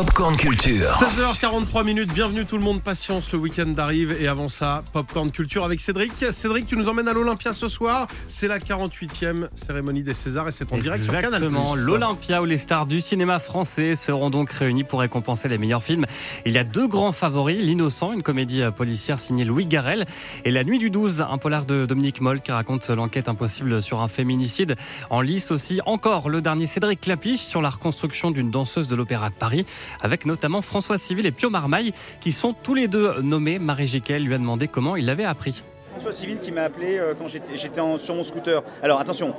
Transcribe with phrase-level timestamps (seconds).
[0.00, 0.88] Popcorn Culture.
[0.92, 5.62] 16h43 minutes, bienvenue tout le monde, patience, le week-end arrive et avant ça, Popcorn Culture
[5.62, 6.12] avec Cédric.
[6.32, 10.52] Cédric, tu nous emmènes à l'Olympia ce soir, c'est la 48e cérémonie des Césars et
[10.52, 11.34] c'est en direct sur Canal+.
[11.34, 15.84] Exactement, l'Olympia où les stars du cinéma français seront donc réunies pour récompenser les meilleurs
[15.84, 16.06] films.
[16.46, 20.06] Il y a deux grands favoris, L'Innocent, une comédie policière signée Louis Garrel,
[20.46, 24.00] et La Nuit du 12, un polar de Dominique Moll qui raconte l'enquête impossible sur
[24.00, 24.76] un féminicide.
[25.10, 29.28] En lice aussi encore le dernier Cédric Clapiche sur la reconstruction d'une danseuse de l'Opéra
[29.28, 29.66] de Paris,
[30.00, 33.58] avec notamment François Civil et Pio Marmaille, qui sont tous les deux nommés.
[33.58, 35.62] Marie Jiquel lui a demandé comment il l'avait appris.
[35.86, 38.62] François Civil qui m'a appelé euh, quand j'étais sur mon scooter.
[38.82, 39.34] Alors attention,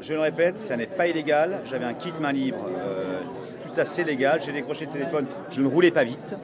[0.00, 1.60] je le répète, ça n'est pas illégal.
[1.64, 2.66] J'avais un kit main libre.
[2.68, 3.20] euh,
[3.64, 4.40] tout ça c'est légal.
[4.44, 5.26] J'ai décroché le téléphone.
[5.50, 6.34] Je ne roulais pas vite.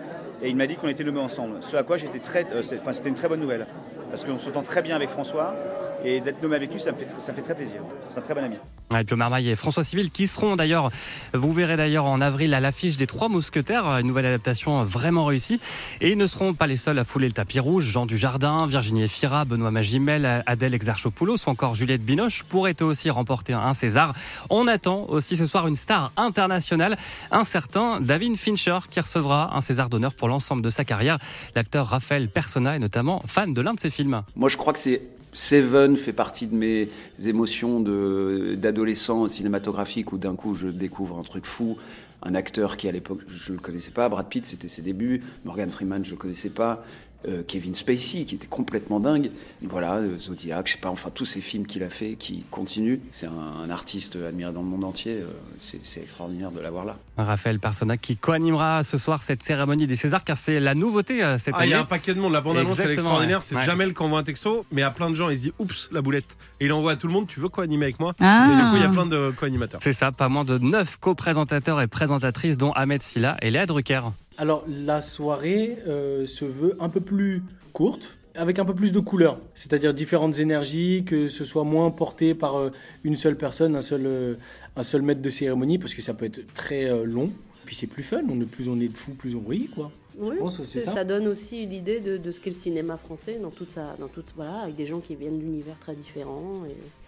[0.43, 1.59] Et il m'a dit qu'on était nommés ensemble.
[1.61, 2.47] Ce à quoi j'étais très.
[2.53, 3.67] euh, enfin, c'était une très bonne nouvelle.
[4.09, 5.55] Parce qu'on s'entend très bien avec François.
[6.03, 7.83] Et d'être nommé avec lui, ça me fait, ça me fait très plaisir.
[8.09, 8.57] C'est un très bon ami.
[8.91, 10.91] Ouais, Pio Marmaille et François Civil qui seront d'ailleurs,
[11.35, 15.61] vous verrez d'ailleurs en avril à l'affiche des Trois Mousquetaires, une nouvelle adaptation vraiment réussie.
[16.01, 17.85] Et ils ne seront pas les seuls à fouler le tapis rouge.
[17.85, 23.53] Jean Dujardin, Virginie Efira, Benoît Magimel, Adèle Exarchopoulos ou encore Juliette Binoche pourraient aussi remporter
[23.53, 24.15] un César.
[24.49, 26.97] On attend aussi ce soir une star internationale,
[27.31, 31.19] un certain David Fincher qui recevra un César d'honneur pour l'ensemble de sa carrière.
[31.55, 34.23] L'acteur Raphaël Persona est notamment fan de l'un de ses films.
[34.35, 36.89] Moi, je crois que c'est Seven fait partie de mes
[37.25, 41.77] émotions d'adolescent cinématographique où d'un coup je découvre un truc fou,
[42.23, 45.23] un acteur qui à l'époque je ne le connaissais pas, Brad Pitt c'était ses débuts,
[45.45, 46.85] Morgan Freeman je le connaissais pas,
[47.29, 49.31] euh, Kevin Spacey qui était complètement dingue,
[49.63, 52.99] voilà euh, Zodiac, je sais pas, enfin tous ces films qu'il a fait qui continuent.
[53.11, 53.33] C'est un,
[53.65, 55.27] un artiste admiré dans le monde entier, euh,
[55.61, 56.97] c'est extraordinaire de l'avoir là.
[57.19, 61.37] Raphaël Persona qui co-animera ce soir cette cérémonie des Césars car c'est la nouveauté euh,
[61.39, 61.81] cette Ah, il y année.
[61.81, 63.45] a un paquet de monde, la bande-annonce elle est extraordinaire, ouais.
[63.47, 63.63] c'est Ouais.
[63.63, 66.01] Jamel qui envoie un texto, mais à plein de gens, il se dit oups, la
[66.01, 66.37] boulette.
[66.61, 68.15] Et il envoie à tout le monde, tu veux co-animer avec moi?
[68.21, 68.47] Ah.
[68.51, 69.81] Et du coup, il y a plein de co-animateurs.
[69.83, 74.01] C'est ça, pas moins de 9 co-présentateurs et présentatrices dont Ahmed Silla et Léa Drucker.
[74.41, 77.43] Alors la soirée euh, se veut un peu plus
[77.75, 82.33] courte, avec un peu plus de couleurs, c'est-à-dire différentes énergies, que ce soit moins porté
[82.33, 82.71] par euh,
[83.05, 84.35] une seule personne, un seul, euh,
[84.77, 87.31] un seul maître de cérémonie, parce que ça peut être très long.
[87.65, 89.91] Puis c'est plus fun, on est plus on est de fou, plus on brille, quoi.
[90.19, 91.05] Oui, pense que c'est c'est- ça.
[91.05, 94.33] donne aussi l'idée de, de ce qu'est le cinéma français dans toute sa, dans toute,
[94.37, 96.63] voilà, avec des gens qui viennent d'univers très différents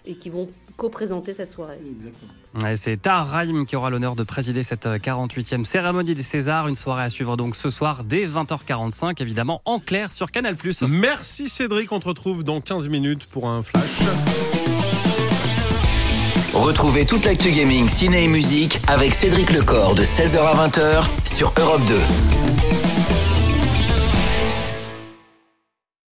[0.06, 1.78] et, et qui vont co-présenter cette soirée.
[1.84, 2.76] Exactement.
[2.76, 6.68] C'est Rahim qui aura l'honneur de présider cette euh, 48e cérémonie des Césars.
[6.68, 10.56] Une soirée à suivre donc ce soir dès 20h45, évidemment en clair sur Canal+.
[10.88, 14.00] Merci Cédric, on te retrouve dans 15 minutes pour un flash.
[16.62, 21.52] Retrouvez toute l'actu gaming, ciné et musique avec Cédric Lecor de 16h à 20h sur
[21.58, 22.41] Europe 2.